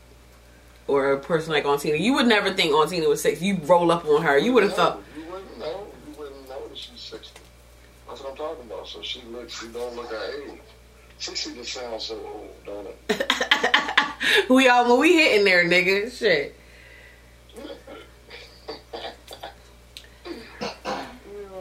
Or 0.88 1.14
a 1.14 1.20
person 1.20 1.52
like 1.52 1.66
Aunt 1.66 1.82
Tina. 1.82 1.98
You 1.98 2.14
would 2.16 2.28
never 2.28 2.54
think 2.54 2.74
Aunt 2.74 2.90
Tina 2.90 3.08
was 3.08 3.22
60. 3.22 3.46
You 3.46 3.60
roll 3.64 3.92
up 3.92 4.06
on 4.06 4.24
her. 4.24 4.38
You 4.38 4.54
would 4.54 4.64
have 4.64 4.74
thought. 4.74 5.02
You 5.18 5.32
wouldn't 5.32 5.60
know. 5.60 5.88
You 6.08 6.20
wouldn't 6.20 6.50
know 6.50 6.68
that 6.68 6.78
she's 6.78 7.00
60. 7.00 7.40
That's 8.08 8.22
what 8.22 8.32
I'm 8.32 8.38
talking 8.38 8.66
about. 8.66 8.88
So 8.88 9.02
she 9.02 9.22
looks, 9.24 9.60
she 9.60 9.68
don't 9.68 9.96
look 9.96 10.10
her 10.10 10.44
age. 10.50 10.60
60 11.20 11.56
just 11.56 11.74
sounds 11.74 12.06
so 12.06 12.16
old, 12.16 12.54
don't 12.66 12.88
it? 13.10 14.50
we 14.50 14.68
all 14.68 14.90
when 14.90 15.00
we 15.00 15.14
hitting 15.14 15.46
there, 15.46 15.66
nigga. 15.66 16.12
Shit. 16.12 16.56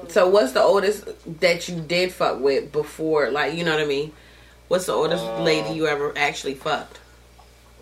So 0.09 0.29
what's 0.31 0.53
the 0.53 0.63
oldest 0.63 1.05
that 1.41 1.69
you 1.69 1.79
did 1.79 2.11
fuck 2.11 2.41
with 2.41 2.73
before? 2.73 3.31
Like, 3.31 3.53
you 3.53 3.65
know 3.65 3.73
what 3.73 3.83
I 3.83 3.87
mean? 3.87 4.13
What's 4.69 4.87
the 4.87 4.93
oldest 4.93 5.25
Uh, 5.25 5.43
lady 5.43 5.75
you 5.75 5.87
ever 5.87 6.13
actually 6.17 6.55
fucked? 6.55 6.99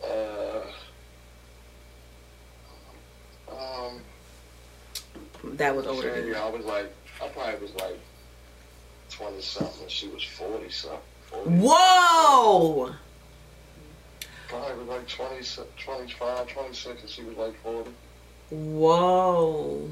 Uh, 0.02 0.60
um, 3.50 4.00
That 5.44 5.74
was 5.74 5.86
older 5.86 6.24
you. 6.26 6.34
I 6.36 6.48
was 6.50 6.64
like, 6.66 6.92
I 7.22 7.28
probably 7.28 7.60
was 7.60 7.74
like 7.76 7.98
20 9.10 9.40
something, 9.40 9.88
she 9.88 10.08
was 10.08 10.22
40 10.24 10.70
something. 10.70 10.98
40. 11.30 11.50
Whoa! 11.50 12.94
Probably 14.48 14.74
was 14.84 14.88
like 14.88 15.08
20, 15.08 15.42
25, 15.78 16.48
26, 16.48 17.00
and 17.00 17.10
she 17.10 17.22
was 17.22 17.36
like 17.38 17.54
40. 17.62 17.90
Whoa. 18.50 19.90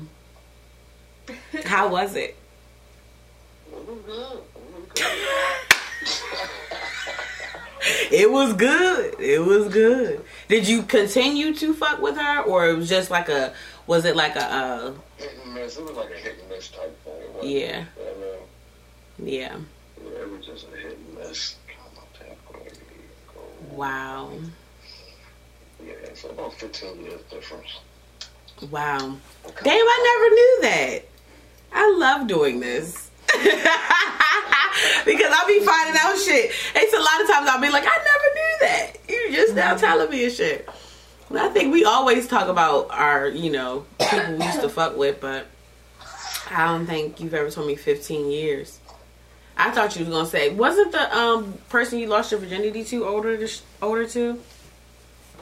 How 1.65 1.89
was 1.89 2.15
it? 2.17 2.37
It 3.73 3.89
was 3.89 3.99
good. 4.05 4.43
It 4.55 4.75
was 4.75 4.89
good. 4.95 5.07
It 8.13 8.31
was 8.31 8.53
good. 8.53 9.19
It 9.21 9.41
was 9.45 9.69
good. 9.69 10.25
Did 10.49 10.69
you 10.69 10.83
continue 10.83 11.53
to 11.55 11.75
fuck 11.75 12.01
with 12.01 12.17
her, 12.17 12.41
or 12.43 12.69
it 12.69 12.77
was 12.77 12.89
just 12.89 13.11
like 13.11 13.29
a? 13.29 13.53
Was 13.87 14.05
it 14.05 14.15
like 14.17 14.37
a? 14.37 14.45
uh 14.45 14.93
hit 15.17 15.33
and 15.45 15.55
miss. 15.55 15.77
It 15.77 15.85
was 15.85 15.97
like 15.97 16.11
a 16.11 16.15
hit 16.17 16.37
and 16.41 16.49
miss 16.49 16.69
type 16.69 16.97
thing. 17.05 17.23
Yeah. 17.43 17.85
I 17.99 18.21
mean, 19.25 19.33
Yeah. 19.33 19.57
yeah, 20.05 20.11
it 20.23 20.31
was 20.31 20.47
just 20.47 20.67
a 20.73 20.77
hit 20.77 20.97
and 20.97 21.19
miss. 21.19 21.57
Come 21.67 21.99
on, 21.99 22.05
tap, 22.19 22.37
go 22.53 22.61
ahead, 22.61 22.79
go. 23.35 23.75
Wow. 23.75 24.31
Yeah, 25.85 25.95
so 26.15 26.31
about 26.31 26.53
15 26.55 27.01
years 27.05 27.21
difference. 27.31 27.81
Wow. 28.71 28.99
Damn, 29.65 29.87
I 29.89 29.99
never 30.05 30.35
knew 30.35 30.59
that. 30.63 31.05
I 31.73 31.97
love 31.99 32.29
doing 32.29 32.61
this. 32.61 33.11
because 35.05 35.33
I'll 35.35 35.47
be 35.47 35.61
finding 35.61 35.97
out 35.99 36.17
shit. 36.19 36.53
It's 36.75 36.95
a 36.95 36.99
lot 36.99 37.21
of 37.21 37.29
times 37.29 37.49
I'll 37.49 37.61
be 37.61 37.71
like, 37.71 37.85
I 37.87 37.97
never 37.97 38.35
knew 38.35 38.57
that. 38.61 38.93
You 39.09 39.33
just 39.33 39.55
now 39.55 39.77
telling 39.77 40.11
me 40.11 40.25
and 40.25 40.33
shit. 40.33 40.69
I 41.31 41.49
think 41.49 41.73
we 41.73 41.85
always 41.85 42.29
talk 42.29 42.49
about 42.49 42.91
our, 42.91 43.29
you 43.29 43.51
know, 43.51 43.87
people 43.99 44.37
we 44.39 44.45
used 44.45 44.61
to 44.61 44.69
fuck 44.69 44.97
with, 44.97 45.21
but 45.21 45.47
I 46.51 46.67
don't 46.67 46.87
think 46.87 47.21
you've 47.21 47.33
ever 47.33 47.51
told 47.51 47.67
me 47.67 47.75
15 47.75 48.31
years. 48.31 48.79
I 49.57 49.71
thought 49.71 49.97
you 49.97 50.05
was 50.05 50.15
gonna 50.15 50.27
say, 50.27 50.51
wasn't 50.51 50.93
the 50.93 51.17
um 51.17 51.55
person 51.69 51.99
you 51.99 52.07
lost 52.07 52.33
your 52.33 52.41
virginity 52.41 52.85
to 52.85 53.05
older 53.05 53.37
to, 53.37 53.63
older 53.81 54.07
to? 54.09 54.39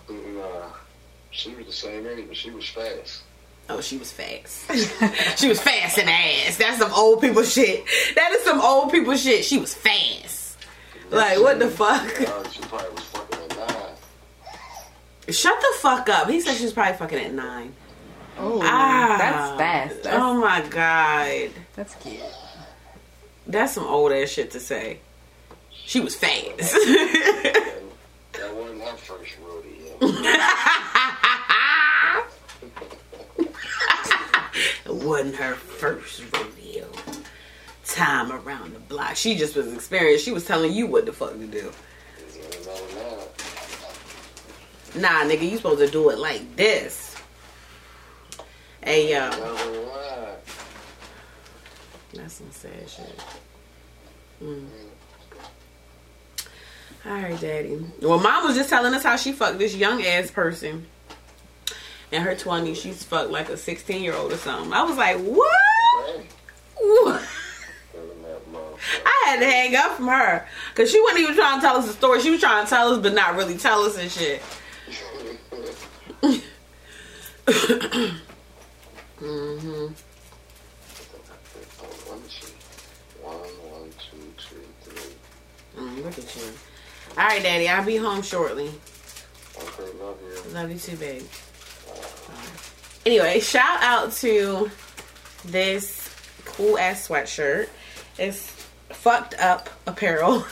Nah, 0.09 0.71
she 1.31 1.55
was 1.55 1.67
the 1.67 1.73
same 1.73 2.07
age, 2.07 2.27
but 2.27 2.37
she 2.37 2.51
was 2.51 2.69
fast. 2.69 3.23
Oh, 3.73 3.81
she 3.81 3.99
was 3.99 4.11
fast. 4.11 4.69
she 5.39 5.49
was 5.49 5.61
fast 5.61 5.97
in 5.99 6.07
the 6.07 6.13
ass. 6.13 6.57
That's 6.57 6.79
some 6.79 6.93
old 6.93 7.21
people 7.21 7.43
shit. 7.45 7.85
That 8.17 8.33
is 8.33 8.43
some 8.45 8.61
old 8.61 8.91
people 8.91 9.15
shit. 9.17 9.45
She 9.45 9.59
was 9.59 9.73
fast. 9.75 10.57
Like, 11.11 11.39
what 11.41 11.59
the 11.61 11.69
fuck? 11.69 12.03
Uh, 12.21 12.49
she 12.51 12.61
probably 12.63 12.91
was 12.91 13.05
fucking 13.05 13.39
at 13.39 13.57
nine. 13.57 13.95
Shut 15.35 15.61
the 15.61 15.73
fuck 15.79 16.09
up. 16.09 16.29
He 16.29 16.41
said 16.41 16.57
she 16.57 16.65
was 16.65 16.73
probably 16.73 16.95
fucking 16.97 17.19
at 17.19 17.33
nine. 17.33 17.73
Oh, 18.39 18.61
Ah. 18.63 19.17
that's 19.19 19.59
fast. 19.59 20.03
That's, 20.05 20.17
oh 20.17 20.35
my 20.41 20.63
god. 20.69 21.51
that's 21.77 21.95
cute. 21.97 22.21
That's 23.47 23.75
some 23.75 23.87
old 23.87 24.11
ass 24.13 24.31
shit 24.31 24.51
to 24.53 24.61
say. 24.61 24.99
She 25.73 26.01
was 26.01 26.15
fast. 26.17 26.73
That 28.33 28.55
wasn't 28.55 28.81
her 28.83 28.97
first 28.97 29.37
rodeo. 29.45 29.99
it 34.87 34.90
wasn't 35.01 35.37
her 35.37 35.55
first 35.55 36.23
rodeo. 36.33 36.89
Time 37.85 38.31
around 38.33 38.75
the 38.75 38.81
block. 38.81 39.17
She 39.17 39.35
just 39.35 39.57
was 39.57 39.73
experienced. 39.73 40.25
She 40.25 40.33
was 40.33 40.47
telling 40.47 40.73
you 40.73 40.87
what 40.87 41.07
the 41.07 41.13
fuck 41.13 41.33
to 41.33 41.47
do. 41.47 41.73
Nah, 44.97 45.25
nigga, 45.25 45.49
you 45.49 45.57
supposed 45.57 45.81
to 45.81 45.89
do 45.91 46.11
it 46.11 46.19
like 46.19 46.57
this. 46.57 47.17
Hey, 48.83 49.13
yo. 49.13 49.31
That's 52.15 52.35
some 52.35 52.51
sad 52.51 52.89
shit. 52.89 53.25
Mm. 54.43 54.67
All 57.07 57.13
right, 57.13 57.41
daddy. 57.41 57.79
Well, 58.03 58.19
mom 58.19 58.45
was 58.45 58.57
just 58.57 58.69
telling 58.69 58.93
us 58.95 59.03
how 59.03 59.17
she 59.17 59.33
fucked 59.33 59.59
this 59.59 59.75
young 59.75 60.03
ass 60.05 60.31
person 60.31 60.87
in 62.13 62.23
her 62.23 62.35
20s. 62.35 62.77
She's 62.77 63.03
fucked 63.03 63.31
like 63.31 63.49
a 63.49 63.57
16 63.57 64.03
year 64.03 64.15
old 64.15 64.33
or 64.33 64.37
something. 64.37 64.73
I 64.73 64.83
was 64.83 64.97
like, 64.97 65.19
what? 65.19 66.25
What? 66.77 67.23
feeling 67.93 68.23
that 68.23 68.53
motherfucker. 68.53 69.03
I 69.07 69.25
had 69.27 69.41
to 69.41 69.47
hang 69.47 69.77
up 69.77 69.93
from 69.93 70.09
her 70.09 70.47
because 70.71 70.91
she 70.91 71.01
wasn't 71.03 71.21
even 71.21 71.35
trying 71.35 71.61
to 71.61 71.67
tell 71.67 71.77
us 71.77 71.87
the 71.87 71.93
story. 71.93 72.21
She 72.21 72.31
was 72.31 72.41
trying 72.41 72.65
to 72.65 72.71
tell 72.71 72.93
us, 72.93 72.99
but 73.01 73.15
not 73.15 73.37
really 73.37 73.57
tell 73.57 73.81
us 73.83 73.99
and 73.99 74.11
shit. 74.11 74.43
hmm 79.19 79.87
Let 82.09 82.23
me 82.23 82.29
see. 82.29 82.53
One, 83.23 83.37
one, 83.37 83.91
two, 83.99 84.33
two, 84.39 84.65
three. 84.83 85.13
Mm, 85.77 86.05
look 86.05 86.19
at 86.19 86.37
you. 86.37 86.43
All 87.19 87.25
right, 87.27 87.43
daddy. 87.43 87.69
I'll 87.69 87.85
be 87.85 87.97
home 87.97 88.23
shortly. 88.23 88.71
Okay, 89.57 89.99
love 90.01 90.17
you. 90.23 90.53
Love 90.53 90.71
you 90.71 90.79
too, 90.79 90.97
babe. 90.97 91.23
Anyway, 93.07 93.41
shout 93.41 93.83
out 93.83 94.13
to 94.13 94.71
this 95.47 96.15
cool 96.45 96.79
ass 96.79 97.09
sweatshirt. 97.09 97.69
It's 98.19 98.51
fucked 98.91 99.35
up 99.39 99.71
apparel. 99.87 100.45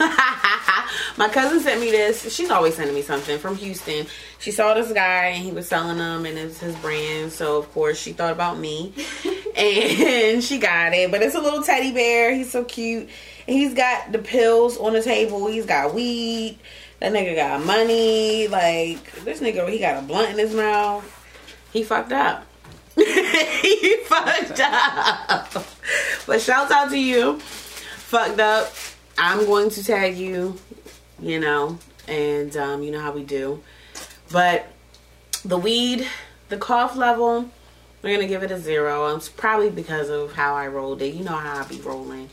My 1.17 1.29
cousin 1.31 1.59
sent 1.59 1.79
me 1.79 1.91
this. 1.91 2.33
She's 2.33 2.49
always 2.49 2.75
sending 2.75 2.95
me 2.95 3.03
something 3.03 3.37
from 3.37 3.55
Houston. 3.57 4.07
She 4.39 4.49
saw 4.49 4.73
this 4.73 4.91
guy 4.91 5.25
and 5.25 5.43
he 5.43 5.51
was 5.51 5.67
selling 5.67 5.97
them 5.97 6.25
and 6.25 6.39
it's 6.39 6.59
his 6.59 6.75
brand. 6.77 7.31
So 7.31 7.57
of 7.57 7.71
course 7.71 7.99
she 7.99 8.13
thought 8.13 8.31
about 8.31 8.57
me 8.57 8.93
and 9.55 10.43
she 10.43 10.57
got 10.57 10.93
it. 10.93 11.11
But 11.11 11.21
it's 11.21 11.35
a 11.35 11.41
little 11.41 11.61
teddy 11.61 11.91
bear. 11.91 12.33
He's 12.33 12.51
so 12.51 12.63
cute. 12.63 13.09
And 13.47 13.57
he's 13.57 13.75
got 13.75 14.11
the 14.11 14.19
pills 14.19 14.77
on 14.77 14.93
the 14.93 15.03
table. 15.03 15.45
He's 15.47 15.67
got 15.67 15.93
weed. 15.93 16.57
That 16.99 17.13
nigga 17.13 17.35
got 17.35 17.63
money. 17.63 18.47
Like 18.47 19.23
this 19.23 19.39
nigga, 19.39 19.69
he 19.69 19.77
got 19.77 20.03
a 20.03 20.07
blunt 20.07 20.31
in 20.31 20.39
his 20.39 20.55
mouth. 20.55 21.18
He 21.71 21.83
fucked 21.83 22.11
up. 22.11 22.45
he 22.95 23.97
fucked 24.05 24.59
up. 24.59 25.53
But 26.25 26.41
shouts 26.41 26.71
out 26.71 26.89
to 26.89 26.99
you. 26.99 27.39
Fucked 27.39 28.39
up. 28.39 28.73
I'm 29.17 29.45
going 29.45 29.69
to 29.71 29.83
tag 29.83 30.17
you, 30.17 30.57
you 31.21 31.39
know, 31.39 31.77
and 32.07 32.55
um, 32.55 32.83
you 32.83 32.91
know 32.91 33.01
how 33.01 33.11
we 33.11 33.23
do. 33.23 33.61
But 34.31 34.67
the 35.43 35.57
weed, 35.57 36.07
the 36.47 36.57
cough 36.57 36.95
level, 36.95 37.49
we're 38.01 38.15
gonna 38.15 38.27
give 38.27 38.43
it 38.43 38.51
a 38.51 38.59
zero. 38.59 39.13
It's 39.15 39.27
probably 39.27 39.69
because 39.69 40.09
of 40.09 40.33
how 40.33 40.55
I 40.55 40.67
rolled 40.67 41.01
it. 41.01 41.13
You 41.13 41.23
know 41.23 41.35
how 41.35 41.61
I 41.61 41.67
be 41.67 41.81
rolling. 41.81 42.29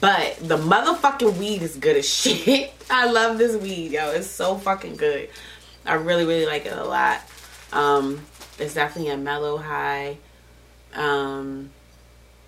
But 0.00 0.36
the 0.40 0.56
motherfucking 0.56 1.36
weed 1.36 1.62
is 1.62 1.76
good 1.76 1.96
as 1.96 2.08
shit. 2.12 2.72
I 2.90 3.10
love 3.10 3.38
this 3.38 3.60
weed, 3.60 3.92
yo. 3.92 4.10
It's 4.12 4.26
so 4.26 4.56
fucking 4.56 4.96
good. 4.96 5.28
I 5.84 5.94
really 5.94 6.24
really 6.24 6.46
like 6.46 6.64
it 6.66 6.72
a 6.72 6.84
lot. 6.84 7.20
Um, 7.72 8.24
it's 8.58 8.74
definitely 8.74 9.10
a 9.10 9.16
mellow 9.16 9.56
high, 9.56 10.18
um, 10.94 11.70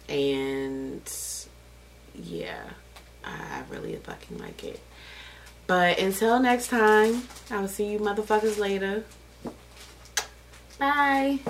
and 0.08 1.02
yeah, 2.14 2.64
I 3.24 3.62
really 3.70 3.96
fucking 3.96 4.38
like 4.38 4.64
it. 4.64 4.80
But 5.66 5.98
until 5.98 6.40
next 6.40 6.68
time, 6.68 7.22
I 7.50 7.60
will 7.60 7.68
see 7.68 7.92
you 7.92 7.98
motherfuckers 7.98 8.58
later. 8.58 9.04
Bye. 10.78 11.40